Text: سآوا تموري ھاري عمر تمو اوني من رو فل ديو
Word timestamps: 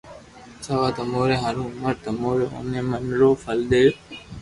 سآوا 0.63 0.89
تموري 0.97 1.35
ھاري 1.43 1.61
عمر 1.69 1.93
تمو 2.03 2.31
اوني 2.55 2.81
من 2.89 3.03
رو 3.19 3.29
فل 3.43 3.59
ديو 3.71 3.89